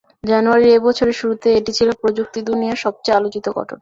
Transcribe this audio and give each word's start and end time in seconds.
জানুয়ারি 0.23 0.67
এ 0.69 0.87
বছরের 0.87 1.15
শুরুতে 1.19 1.47
এটি 1.59 1.71
ছিল 1.77 1.89
প্রযুক্তি 2.01 2.39
দুনিয়ার 2.49 2.81
সবচেয়ে 2.85 3.17
আলোচিত 3.19 3.45
ঘটনা। 3.49 3.69